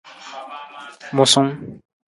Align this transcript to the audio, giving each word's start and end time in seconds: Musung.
Musung. 1.15 1.49